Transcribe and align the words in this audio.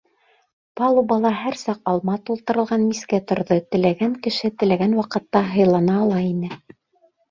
Палубала 0.79 1.31
һәр 1.41 1.57
саҡ 1.65 1.83
алма 1.93 2.17
тултырылған 2.31 2.87
мискә 2.89 3.21
торҙо, 3.35 3.61
теләгән 3.77 4.19
кеше 4.27 4.55
теләгән 4.61 5.01
ваҡытта 5.05 5.47
һыйлана 5.55 6.05
ала 6.05 6.29
ине. 6.37 6.57